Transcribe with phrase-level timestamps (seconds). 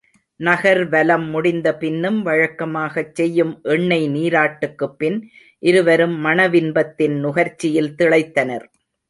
[0.39, 5.19] நகர்வலம் முடிந்த பின்னும் வழக்கமாகச் செய்யும் எண்ணெய் நீராட்டுக்குப்பின்
[5.63, 8.67] இருவரும் மணவின்பத்தின் நுகர்ச்சியில் திளைத்தனர்.